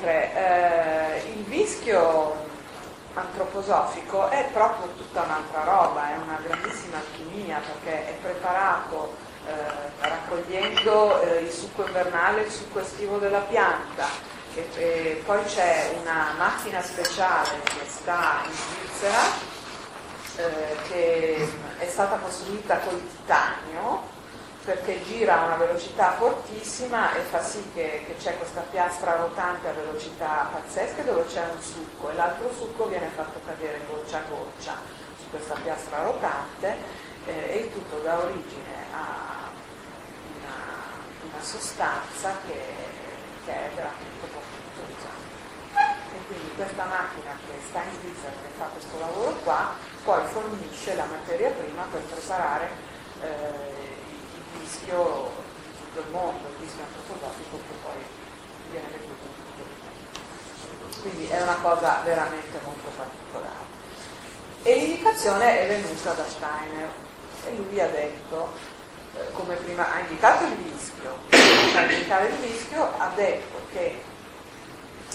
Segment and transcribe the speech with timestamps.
[0.00, 2.46] Mentre eh, il vischio
[3.14, 9.50] antroposofico è proprio tutta un'altra roba, è una grandissima alchimia perché è preparato eh,
[9.98, 14.06] raccogliendo eh, il succo invernale, il succo estivo della pianta,
[14.54, 19.22] e, e poi c'è una macchina speciale che sta in Svizzera
[20.36, 24.16] eh, che è stata costruita col titanio
[24.64, 29.68] perché gira a una velocità fortissima e fa sì che, che, c'è questa piastra rotante
[29.68, 34.22] a velocità pazzesche dove c'è un succo e l'altro succo viene fatto cadere goccia a
[34.28, 34.74] goccia
[35.18, 36.76] su questa piastra rotante
[37.26, 39.48] eh, e il tutto dà origine a
[40.36, 42.60] una, una sostanza che,
[43.44, 45.26] che, è veramente portosa.
[45.74, 50.94] E quindi questa macchina che sta in Svizzera che fa questo lavoro qua poi fornisce
[50.94, 52.70] la materia prima per preparare
[53.22, 53.87] eh,
[54.60, 55.30] rischio
[55.64, 58.02] di tutto il mondo, il rischio antroposofico che poi
[58.70, 61.00] viene venduto in tutto il mondo.
[61.00, 63.66] Quindi è una cosa veramente molto particolare.
[64.62, 66.88] E l'indicazione è venuta da Steiner
[67.46, 68.52] e lui ha detto,
[69.14, 74.02] eh, come prima ha indicato il rischio, per indicare il rischio ha detto che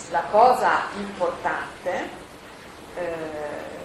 [0.09, 2.09] la cosa importante,
[2.95, 3.81] eh,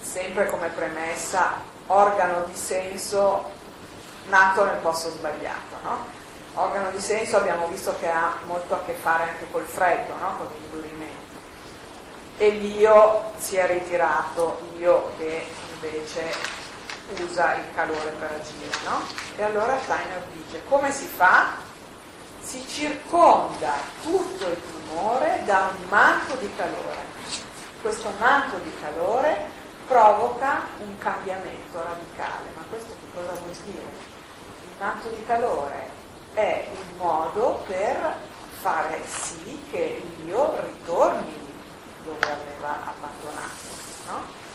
[0.00, 3.50] sempre come premessa, organo di senso
[4.28, 5.76] nato nel posto sbagliato.
[5.82, 6.06] No?
[6.54, 10.36] Organo di senso abbiamo visto che ha molto a che fare anche col freddo, no?
[10.38, 11.36] con l'indurimento.
[12.38, 16.32] E l'io si è ritirato, io che invece
[17.20, 18.76] usa il calore per agire.
[18.84, 19.02] No?
[19.36, 21.66] E allora Steiner dice come si fa?
[22.40, 27.06] Si circonda tutto il tumore da un manto di calore.
[27.82, 29.56] Questo manto di calore
[29.86, 32.48] provoca un cambiamento radicale.
[32.54, 34.17] Ma questo che cosa vuol dire?
[34.78, 35.90] Manto di calore
[36.34, 38.14] è un modo per
[38.60, 41.46] fare sì che l'io ritorni
[42.04, 43.76] dove aveva abbandonato.
[44.06, 44.46] No?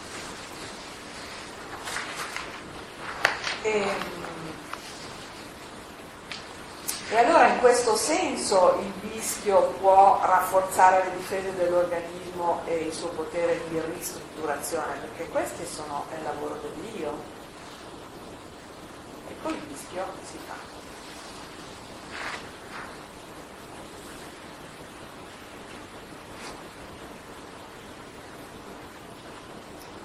[3.61, 4.11] E, ehm,
[7.09, 13.09] e allora in questo senso il vischio può rafforzare le difese dell'organismo e il suo
[13.09, 17.41] potere di ristrutturazione, perché questi sono il lavoro dell'io
[19.93, 20.55] rischio si fa.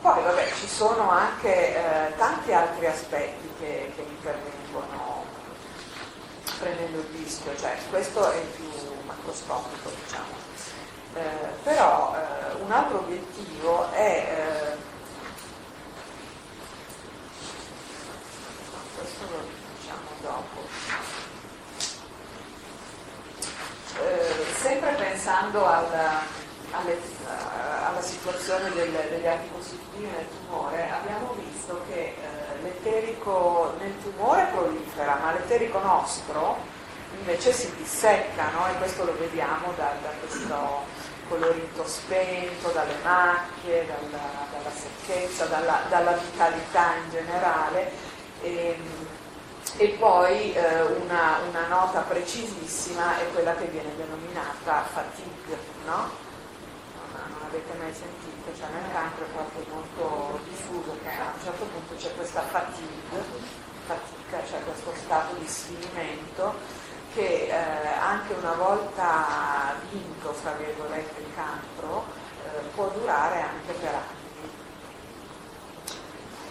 [0.00, 5.24] Poi vabbè, ci sono anche eh, tanti altri aspetti che, che, intervengono
[6.58, 8.68] prendendo il rischio, cioè questo è il più
[9.06, 10.46] macroscopico diciamo.
[11.14, 14.76] Eh, però eh, un altro obiettivo è eh,
[18.94, 20.66] questo lo diciamo dopo.
[24.00, 26.20] Eh, sempre pensando alla,
[26.72, 26.98] alle,
[27.84, 34.48] alla situazione del, degli atti costitutivi nel tumore, abbiamo visto che eh, l'eterico nel tumore
[34.52, 36.76] prolifera, ma l'eterico nostro
[37.18, 38.68] invece si dissecca, no?
[38.68, 44.22] e questo lo vediamo da, da questo colorito spento, dalle macchie, dalla,
[44.52, 47.90] dalla secchezza, dalla, dalla vitalità in generale
[48.42, 49.06] e, ehm,
[49.78, 55.56] e poi eh, una, una, nota precisissima è quella che viene denominata fatigue,
[55.86, 56.10] no?
[57.14, 61.40] Non, non avete mai sentito, cioè nel cancro è proprio molto diffuso che a un
[61.44, 63.22] certo punto c'è questa fatigue,
[63.86, 66.54] fatica, cioè questo stato di sfinimento
[67.14, 72.04] che eh, anche una volta vinto, fra virgolette, il cancro,
[72.42, 74.17] eh, può durare anche per anni.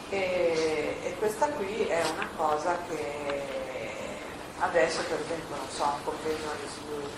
[0.09, 3.65] E, e, questa qui è una cosa che
[4.59, 6.67] adesso per esempio non so, un convegno di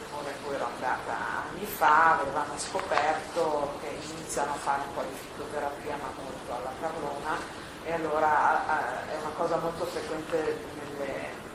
[0.10, 5.04] tumore in cui ero andata anni fa, avevano scoperto che iniziano a fare un po'
[5.04, 7.38] di fitoterapia ma molto alla carlona
[7.84, 11.48] e allora è una cosa molto frequente nelle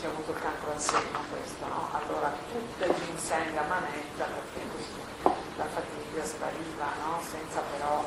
[0.00, 1.88] c'è avuto il cancro al seno questo, no?
[1.92, 7.22] Allora tutte il ginseng a manetta perché così la fatica spariva, no?
[7.22, 8.04] Senza però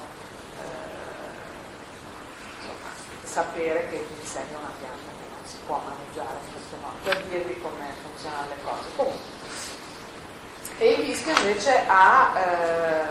[3.24, 7.24] sapere che ginseng è una pianta che non si può maneggiare in questo modo, per
[7.24, 8.90] dirvi come funzionano le cose.
[8.96, 9.34] Comunque.
[10.78, 13.06] E il rischio invece ha eh,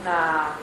[0.00, 0.56] una,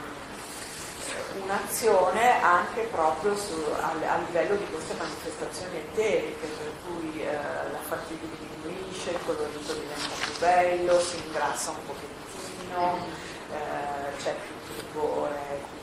[1.42, 7.80] un'azione anche proprio su, a, a, livello di queste manifestazioni eteriche, per cui eh, la
[7.88, 12.98] fatica diminuisce, il colorito diventa più bello, si ingrassa un pochettino,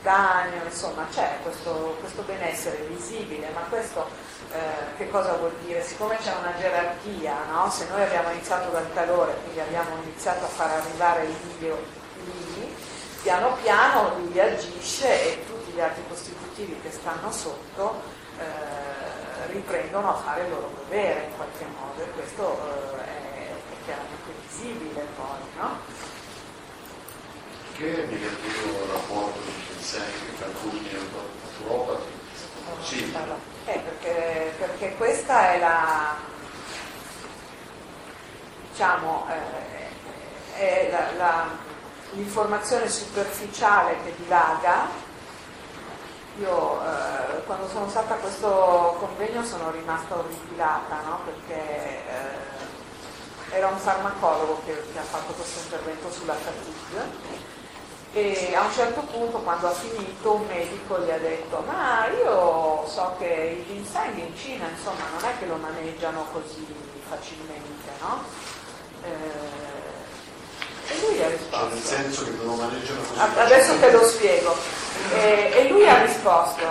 [0.01, 4.09] cutaneo, insomma c'è questo, questo benessere visibile, ma questo
[4.51, 5.83] eh, che cosa vuol dire?
[5.83, 7.69] Siccome c'è una gerarchia, no?
[7.69, 11.77] se noi abbiamo iniziato dal calore, quindi abbiamo iniziato a far arrivare l'ilio
[12.25, 12.75] lì,
[13.21, 18.01] piano piano lui agisce e tutti gli altri costitutivi che stanno sotto
[18.39, 22.59] eh, riprendono a fare il loro dovere in qualche modo e questo
[22.97, 25.59] eh, è, è chiaramente visibile poi.
[25.59, 25.77] No?
[27.77, 32.19] Che è negativo il rapporto di Ginseng per alcuni naturopati?
[32.83, 33.15] Sì.
[33.65, 36.15] Eh, perché, perché, questa è la
[38.69, 41.47] diciamo eh, è la, la,
[42.11, 45.09] l'informazione superficiale che dilaga.
[46.39, 51.19] Io eh, quando sono stata a questo convegno sono rimasta orripilata no?
[51.25, 57.50] perché eh, era un farmacologo che, che ha fatto questo intervento sulla fatigue
[58.13, 62.85] e a un certo punto quando ha finito un medico gli ha detto ma io
[62.85, 66.65] so che il ginseng in Cina insomma non è che lo maneggiano così
[67.07, 68.21] facilmente no?
[69.03, 73.91] Eh, e lui ha risposto cioè nel senso che non lo maneggiano così adesso te
[73.91, 74.57] lo spiego
[75.13, 76.65] e, e lui ha risposto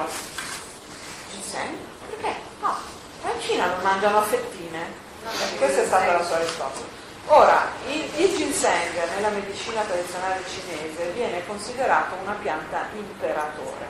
[1.32, 1.74] ginseng?
[2.06, 2.34] perché?
[2.60, 2.76] no,
[3.22, 5.08] in Cina non mangiano a fettine
[5.56, 6.99] questa è stata la sua risposta
[7.32, 13.86] Ora, il, il, ginseng nella medicina tradizionale cinese viene considerato una pianta imperatore.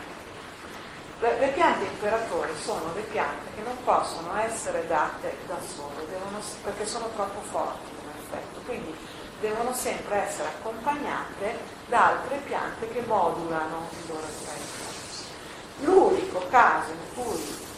[1.21, 6.39] Le, le, piante imperatori sono le piante che non possono essere date da sole, devono,
[6.63, 8.95] perché sono troppo forti come effetto, quindi
[9.41, 15.87] devono sempre essere accompagnate da altre piante che modulano il loro effetto.
[15.87, 17.69] L'unico caso in cui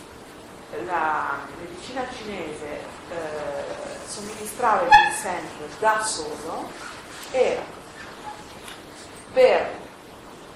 [0.87, 2.81] la medicina cinese
[3.11, 3.82] eh,
[4.13, 6.69] somministrava il ginseng da solo
[7.31, 7.63] era
[9.33, 9.81] per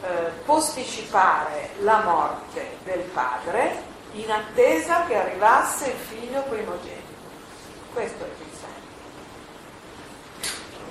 [0.02, 3.82] eh, posticipare la morte del padre
[4.12, 7.14] in attesa che arrivasse il figlio primogenito.
[7.94, 8.72] Questo è il ginseng.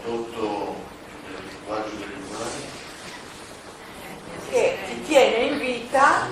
[0.02, 0.76] Tradotto
[1.28, 2.74] nel linguaggio degli umani.
[4.50, 6.28] Che ti tiene in vita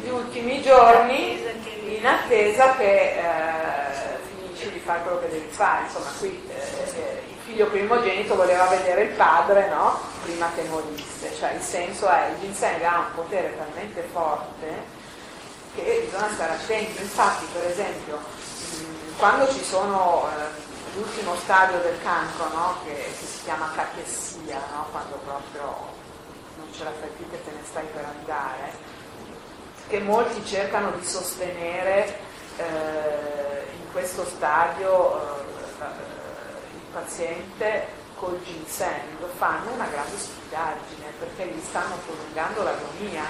[0.00, 1.42] gli ultimi giorni
[1.88, 3.45] in attesa che eh,
[4.86, 5.84] fare quello che devi fare.
[5.84, 9.98] Insomma, qui eh, il figlio primogenito voleva vedere il padre no?
[10.22, 11.34] prima che morisse.
[11.34, 14.94] Cioè il senso è il ginseng ha un potere talmente forte
[15.74, 17.02] che bisogna stare attenti.
[17.02, 22.76] Infatti, per esempio, mh, quando ci sono eh, l'ultimo stadio del cancro, no?
[22.84, 24.86] che, che, si chiama cachessia, no?
[24.92, 26.04] quando proprio
[26.56, 28.94] non ce la fai più che te ne stai per andare,
[29.88, 32.25] che molti cercano di sostenere eh,
[32.62, 35.20] in questo stadio
[35.80, 35.86] eh,
[36.74, 43.24] il paziente col ginseng fanno una grande stupidaggine perché gli stanno prolungando l'agonia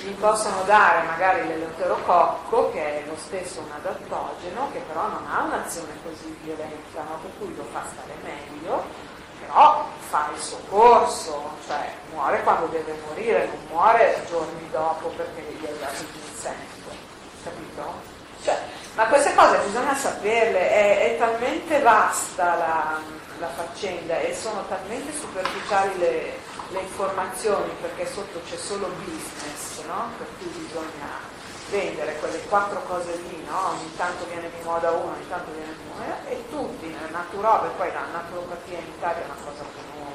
[0.00, 5.42] gli possono dare magari l'eleuterococco che è lo stesso un adattogeno che però non ha
[5.42, 7.18] un'azione così violenta no?
[7.22, 12.94] per cui lo fa stare meglio però fa il suo corso, cioè muore quando deve
[13.06, 16.56] morire, non muore giorni dopo perché gli è dato il ginseng,
[17.42, 18.18] capito?
[18.42, 18.58] Cioè,
[18.94, 22.98] ma queste cose bisogna saperle, è, è talmente vasta la,
[23.38, 26.38] la, faccenda e sono talmente superficiali le,
[26.68, 30.10] le, informazioni perché sotto c'è solo business, no?
[30.18, 31.38] Per cui bisogna
[31.70, 33.70] vendere quelle quattro cose lì, no?
[33.70, 37.92] ogni tanto viene di moda uno, ogni tanto viene di moda e tutti naturope, poi
[37.92, 40.09] la naturopatia in Italia è una cosa i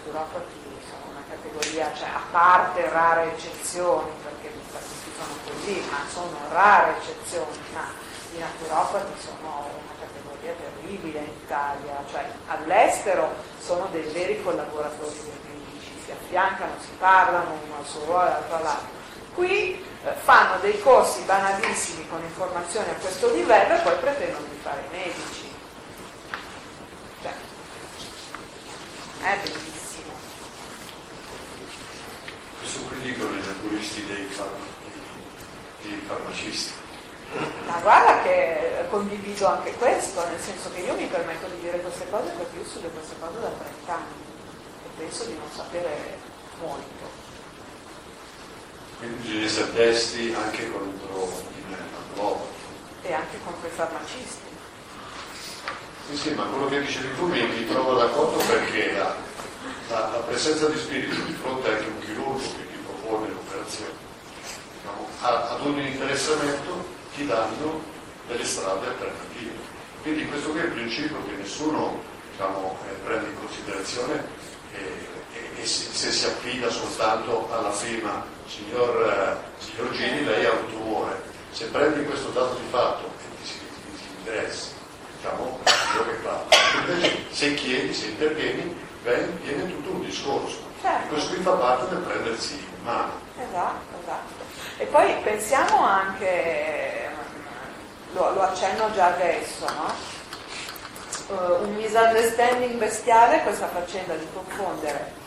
[0.00, 0.56] naturopati
[0.88, 6.96] sono una categoria, cioè a parte rare eccezioni, perché tutti sono così, ma sono rare
[6.96, 7.84] eccezioni, ma
[8.32, 15.52] i naturopati sono una categoria terribile in Italia, cioè all'estero sono dei veri collaboratori dei
[15.52, 18.98] medici, si affiancano, si parlano uno al suo ruolo, l'altro all'altro.
[19.34, 24.58] Qui eh, fanno dei corsi banalissimi con informazioni a questo livello e poi pretendono di
[24.60, 25.48] fare i medici.
[27.22, 27.32] Cioè,
[29.22, 30.12] è bellissimo.
[32.58, 34.28] Questo qui dicono i naturisti dei,
[35.82, 36.72] dei farmacisti.
[37.66, 42.10] Ma guarda che condivido anche questo, nel senso che io mi permetto di dire queste
[42.10, 44.20] cose perché io studio queste cose da 30 anni
[44.84, 46.18] e penso di non sapere
[46.60, 47.18] molto.
[48.98, 51.76] Quindi bisogna essere testi anche contro il
[52.14, 52.48] lavoro.
[53.02, 54.48] E anche contro i farmacisti.
[56.10, 59.14] Sì, sì, ma quello che dicevi tu mi, mi trovo d'accordo perché la,
[59.88, 63.92] la, la, presenza di spirito di fronte anche a un chirurgo che ti propone l'operazione,
[64.74, 67.98] diciamo, ad ogni interessamento ti danno
[68.30, 69.58] delle strade alternative.
[70.02, 74.24] Quindi questo qui è il principio che nessuno diciamo, eh, prende in considerazione
[74.72, 74.78] e,
[75.32, 80.70] e, e se si affida soltanto alla firma, signor, eh, signor Gini, lei ha un
[80.70, 81.28] tumore.
[81.50, 84.70] Se prendi questo dato di fatto e ti, ti, interessa,
[85.16, 85.58] diciamo,
[85.92, 86.44] quello che fa.
[86.78, 90.68] Invece, se chiedi, se intervieni, viene tutto un discorso.
[90.80, 91.08] Certo.
[91.08, 93.12] Questo qui fa parte del prendersi in mano.
[93.36, 94.40] Esatto, esatto.
[94.78, 96.89] E poi pensiamo anche,
[98.12, 100.18] lo, lo accenno già adesso, no?
[101.28, 105.18] Uh, un misunderstanding bestiale questa faccenda di confondere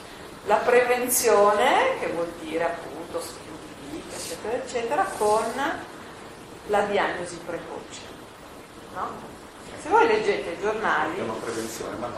[0.45, 5.81] la prevenzione, che vuol dire appunto studi, eccetera, eccetera, con
[6.67, 8.01] la diagnosi precoce.
[8.93, 9.31] No?
[9.81, 11.21] Se voi leggete i giornali,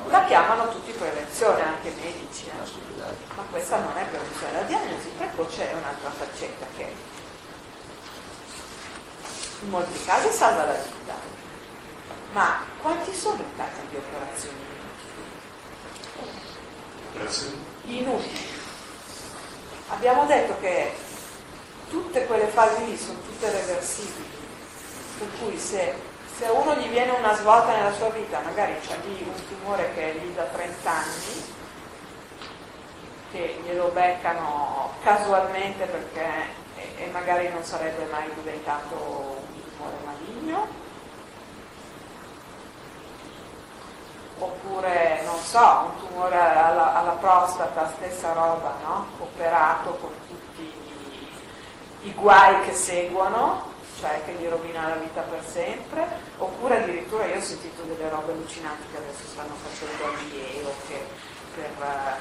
[0.10, 2.48] la chiamano tutti prevenzione, anche medici.
[2.48, 3.34] Eh?
[3.36, 6.94] Ma questa non è prevenzione, la diagnosi precoce è un'altra faccetta che
[9.62, 11.14] in molti casi salva la vita.
[12.32, 14.58] Ma quanti sono i casi di operazioni
[17.14, 18.00] inutili?
[18.00, 18.54] Inutili.
[19.90, 20.94] Abbiamo detto che
[21.90, 24.28] tutte quelle fasi lì sono tutte reversibili,
[25.20, 29.24] per cui se se uno gli viene una svolta nella sua vita, magari c'è lì
[29.26, 31.54] un tumore che è lì da 30 anni,
[33.32, 36.64] che glielo beccano casualmente perché
[36.98, 40.68] e, magari non sarebbe mai diventato un tumore maligno,
[44.38, 49.06] oppure non so, un tumore alla, alla prostata, stessa roba, no?
[49.20, 50.74] operato con tutti
[52.02, 56.06] i, guai che seguono, cioè che gli rovina la vita per sempre,
[56.38, 61.06] oppure addirittura io ho sentito delle robe allucinanti che adesso stanno facendo a Lieo, che
[61.56, 62.18] per,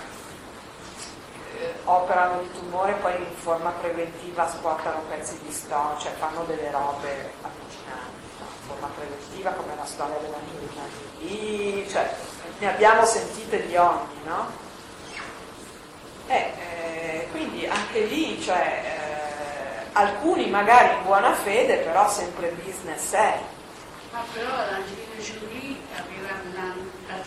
[1.84, 6.70] operano il tumore e poi in forma preventiva squattano pezzi di stomaco, cioè fanno delle
[6.70, 10.82] robe allucinanti, in forma preventiva come la storia dell'Angelina
[11.18, 12.14] lì, cioè
[12.58, 14.62] ne abbiamo sentite di ogni, no?
[16.26, 23.12] Eh, eh, quindi anche lì, cioè, eh, alcuni magari in buona fede, però sempre business
[23.12, 23.38] è.
[24.12, 25.83] Ma però l'Angelina aveva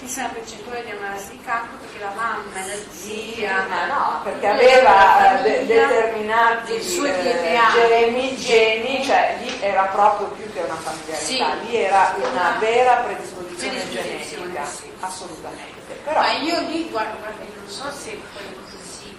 [0.07, 3.65] un'altissima percentuale di analisi di campo perché la mamma la zia.
[3.67, 10.61] ma no, perché aveva de- determinati eh, geni, geni, cioè lì era proprio più che
[10.61, 11.43] una familiarità, sì.
[11.65, 14.91] lì era una vera predisposizione, predisposizione genetica, sì.
[15.01, 15.93] assolutamente.
[16.03, 19.17] Però, ma io lì, guarda, guarda, non so se poi così,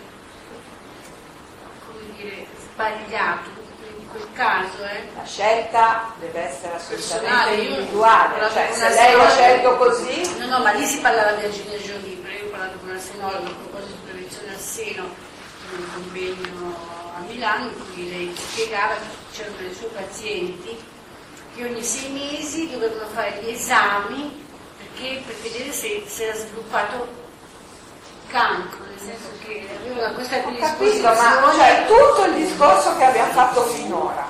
[1.86, 3.67] come dire, sbagliato
[4.18, 4.82] quel caso.
[4.84, 5.08] Eh.
[5.14, 10.36] La scelta deve essere assolutamente individuale, cioè se lei ha scelto così...
[10.38, 12.98] No, no, ma lì si parlava di Agina Jolie, però io ho parlato con una
[12.98, 15.04] senologa a proposito di prevenzione al seno
[15.70, 16.76] in un convegno
[17.16, 20.78] a Milano in cui lei spiegava che c'erano dei suoi pazienti
[21.54, 24.46] che ogni sei mesi dovevano fare gli esami
[24.78, 27.26] perché, per vedere se, si era sviluppato
[28.28, 31.40] cancro, nel senso che aveva questa predisposizione.
[31.40, 34.26] ma cioè, tutto il discorso che abbiamo fatto finora.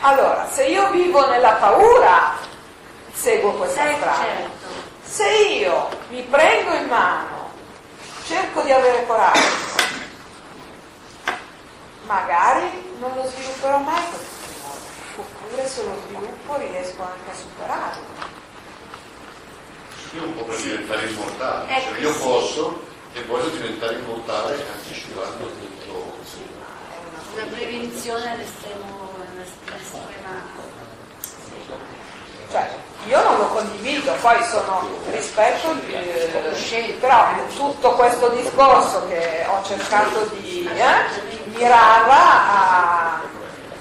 [0.00, 2.36] Allora, se io vivo nella paura,
[3.12, 4.24] seguo questa eh, strada.
[4.24, 4.68] Certo.
[5.02, 7.50] Se io mi prendo in mano,
[8.24, 9.68] cerco di avere coraggio,
[12.06, 14.38] magari non lo svilupperò mai questo
[15.16, 18.20] oppure se lo sviluppo riesco anche a superarlo
[20.12, 25.46] io un po' per diventare immortale, ecco, cioè io posso e voglio diventare immortale anticipando
[25.46, 26.18] tutto.
[27.34, 30.68] Una prevenzione all'estremo, all'estrema.
[32.50, 32.68] Cioè,
[33.06, 40.26] io non lo condivido, poi sono rispetto, eh, però tutto questo discorso che ho cercato
[40.34, 43.14] di eh, mirava a,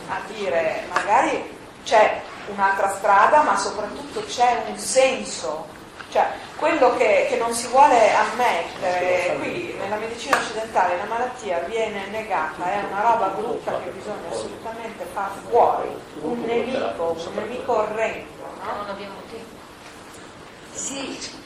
[0.09, 5.65] a dire magari c'è un'altra strada, ma soprattutto c'è un senso
[6.09, 12.07] cioè, quello che, che, non si vuole ammettere, qui nella medicina occidentale la malattia viene
[12.07, 15.89] negata, è una roba brutta che bisogna assolutamente far fuori,
[16.21, 18.27] un nemico, un nemico orrendo.
[18.63, 18.75] No?
[18.75, 19.55] Non abbiamo tempo.
[20.73, 21.37] Sì.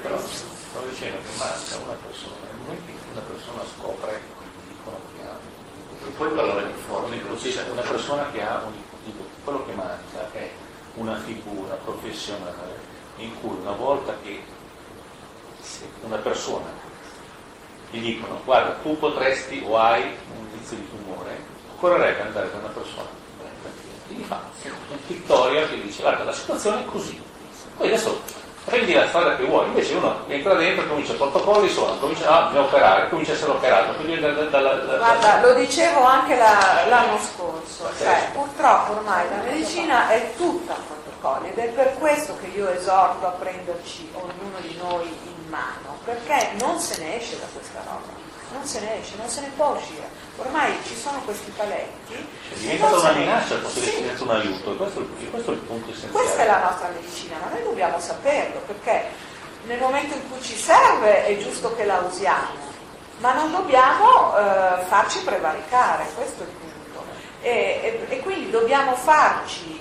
[0.00, 4.20] Però sto dicendo che manca una persona, nel momento in cui una persona scopre,
[4.66, 5.36] dicono che ha
[6.04, 7.20] un puoi parlare di forme,
[7.70, 8.72] una persona che ha un
[9.44, 10.50] quello che manca è
[10.94, 12.81] una figura professionale
[13.22, 14.40] in cui una volta che
[16.02, 16.80] una persona
[17.90, 21.38] gli dicono guarda tu potresti o hai un indizio di tumore,
[21.74, 23.08] occorrerebbe andare da una persona
[24.08, 27.22] che gli fa un pictorial che dice guarda la situazione è così,
[27.76, 28.20] poi adesso
[28.64, 32.60] prendi la strada che vuoi, invece uno entra dentro, comincia protocolli sono, comincia a ah,
[32.60, 33.92] operare, comincia a essere operato.
[33.94, 39.42] Quindi da, da, da, Guarda, lo dicevo anche la, l'anno scorso, cioè, purtroppo ormai la
[39.42, 40.74] medicina è tutta
[41.22, 45.98] protocolli ed è per questo che io esorto a prenderci ognuno di noi in mano,
[46.04, 48.20] perché non se ne esce da questa roba,
[48.52, 50.10] non se ne esce, non se ne può uscire.
[50.36, 52.14] Ormai ci sono questi paletti.
[52.14, 53.94] È diventata una minaccia, posso sì.
[53.96, 56.12] diventare un aiuto, questo, questo è il punto essenziale.
[56.12, 59.04] Questa è la nostra medicina, ma noi dobbiamo saperlo, perché
[59.64, 62.70] nel momento in cui ci serve è giusto che la usiamo,
[63.18, 66.70] ma non dobbiamo eh, farci prevaricare, questo è il punto.
[67.40, 69.71] E, e, e quindi dobbiamo farci,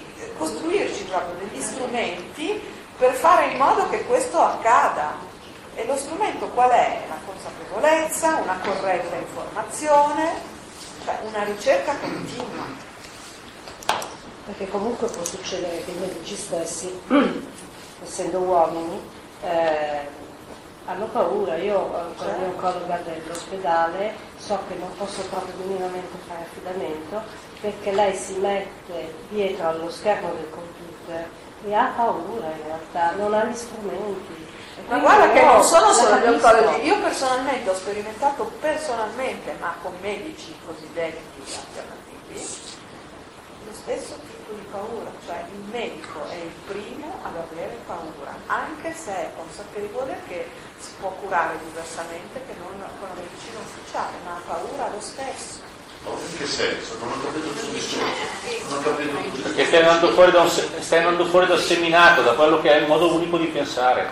[0.42, 2.60] costruirci proprio degli strumenti
[2.98, 5.30] per fare in modo che questo accada.
[5.76, 7.04] E lo strumento qual è?
[7.08, 10.34] La consapevolezza, una corretta informazione,
[11.06, 12.66] cioè una ricerca continua.
[14.46, 17.00] Perché comunque può succedere che i medici stessi,
[18.04, 19.00] essendo uomini,
[19.44, 20.08] eh,
[20.86, 21.56] hanno paura.
[21.58, 27.22] Io eh, con la mia oncologa dell'ospedale so che non posso proprio minimamente fare affidamento
[27.62, 31.28] perché lei si mette dietro allo schermo del computer
[31.64, 34.50] e ha paura in realtà, non ha gli strumenti.
[34.88, 39.94] Ma guarda che non sono solo gli oncologi, io personalmente ho sperimentato personalmente, ma con
[40.02, 42.50] medici cosiddetti alternativi,
[43.66, 44.16] lo stesso
[44.52, 49.32] tipo di paura, cioè il medico è il primo ad avere paura, anche se è
[49.36, 50.48] consapevole che
[50.80, 55.60] si può curare diversamente che non con la medicina ufficiale, ma ha paura lo stesso.
[56.04, 56.98] in che senso?
[57.00, 59.42] Non ho capito il discorso.
[59.44, 62.78] Perché stai andando, fuori da un, stai andando fuori dal seminato, da quello che è
[62.78, 64.10] il modo unico di pensare.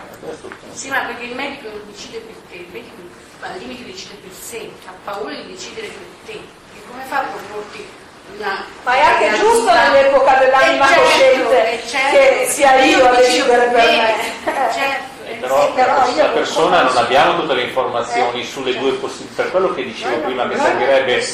[0.72, 2.96] Sì, ma perché il medico non decide per te, il medico
[3.41, 6.34] al limite decide per sé, ha paura di decidere per te.
[6.34, 7.99] E come fa a proporti
[8.38, 8.65] una...
[8.83, 13.88] Ma è anche giusto nell'epoca dell'anima certo, cosciente certo, che sia io a decidere per
[13.88, 14.15] me.
[14.74, 19.43] Certo però, sì, però questa persona non abbiamo tutte le informazioni eh, sulle due possibilità,
[19.43, 21.25] per quello che dicevo no, prima che servirebbe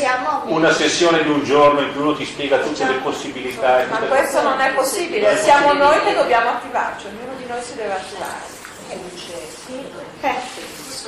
[0.45, 3.83] una sessione di un giorno in cui uno ti spiega tutte le possibilità.
[3.89, 7.93] Ma questo non è possibile, siamo noi che dobbiamo attivarci, ognuno di noi si deve
[7.93, 8.53] attivare.
[8.89, 9.33] E dice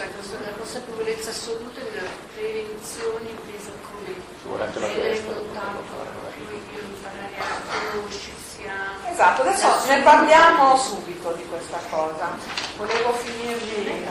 [0.01, 0.43] eh.
[0.43, 4.15] la consapevolezza assoluta della prevenzione intesa come
[4.49, 4.71] a
[7.91, 8.45] conoscersi
[9.09, 12.37] Esatto, adesso ne parliamo subito di questa cosa.
[12.75, 14.05] Volevo finirvi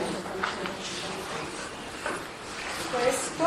[2.91, 3.43] questo.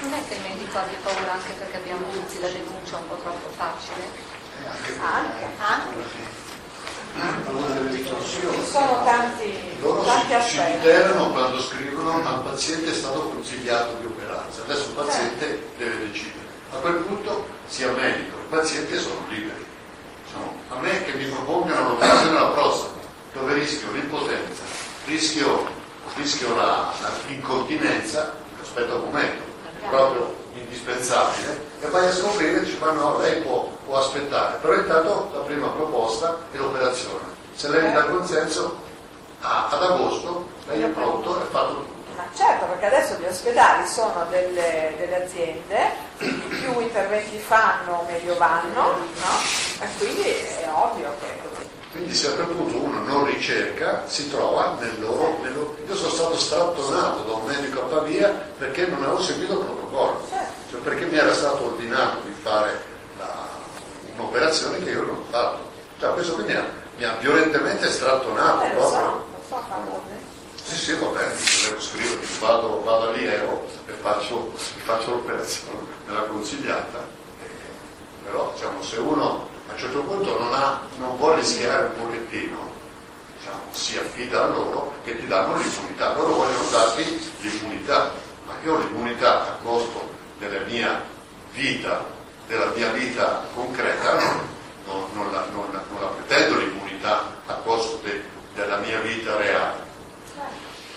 [0.00, 3.16] Non è che il medico abbia paura anche perché abbiamo tutti la denuncia un po'
[3.16, 4.08] troppo facile?
[5.00, 5.44] Anche.
[5.58, 6.49] Anche.
[8.52, 10.72] Ci sono tanti, Loro tanti si, aspetti.
[10.72, 14.60] si tutelano quando scrivono al paziente è stato consigliato di operarsi.
[14.60, 15.64] Adesso il paziente certo.
[15.78, 16.46] deve decidere.
[16.72, 19.64] A quel punto sia medico, il paziente sono liberi.
[20.24, 23.00] Diciamo, a me che mi propongano l'operazione alla prostata,
[23.32, 24.62] dove rischio l'impotenza,
[25.06, 25.66] rischio,
[26.16, 29.42] rischio la, la incontinenza, aspetta un momento,
[29.82, 34.74] è proprio indispensabile, e vai a scoprire, dici ma no, lei può, può aspettare, però
[34.74, 37.24] intanto la prima proposta è l'operazione.
[37.54, 38.76] Se lei mi dà consenso,
[39.40, 41.98] ad agosto lei è pronto, è fatto tutto.
[42.16, 48.82] Ma certo, perché adesso gli ospedali sono delle, delle aziende, più interventi fanno meglio vanno,
[48.82, 48.94] no?
[49.80, 51.68] E quindi è ovvio che è così.
[51.92, 55.38] Quindi se a quel punto uno non ricerca, si trova nel loro.
[55.86, 60.09] Io sono stato strattonato da un medico a Pavia perché non avevo seguito il protocollo,
[60.82, 62.82] perché mi era stato ordinato di fare
[63.18, 63.48] la...
[64.14, 65.70] un'operazione che io non ho fatto.
[65.98, 66.64] Cioè, questo mi ha,
[66.96, 69.26] mi ha violentemente strattonato eh, proprio.
[69.48, 70.02] so, so,
[70.64, 71.32] sì, sì, va bene,
[71.66, 74.52] devo scrivere, vado, vado all'Iero e faccio,
[74.84, 76.98] faccio l'operazione, me l'ha consigliata.
[77.42, 82.06] Eh, però diciamo, se uno a un certo punto non, ha, non vuole rischiare un
[82.06, 82.70] pochettino,
[83.36, 86.14] diciamo, si affida a loro che ti danno l'immunità.
[86.14, 88.12] Loro vogliono darti l'immunità,
[88.46, 91.02] ma io ho l'immunità a costo della mia
[91.52, 92.04] vita,
[92.46, 94.48] della mia vita concreta, non,
[94.86, 98.24] non, non, la, non la, la, pretendo l'immunità a costo de,
[98.54, 99.88] della mia vita reale.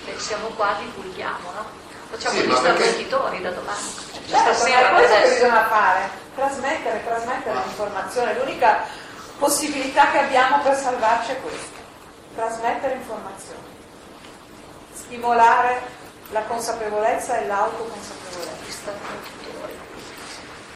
[0.05, 1.65] Beh, siamo qua, divulghiamo, no?
[2.09, 3.81] Facciamo sì, gli stravolgitori da domani.
[4.29, 8.37] Certo, Stasera, è questo che bisogna fare, trasmettere, trasmettere l'informazione.
[8.37, 8.85] L'unica
[9.39, 11.79] possibilità che abbiamo per salvarci è questa,
[12.35, 13.61] trasmettere informazioni,
[14.93, 15.81] stimolare
[16.31, 18.22] la consapevolezza e l'autoconsapevolezza.
[18.33, 19.42] por.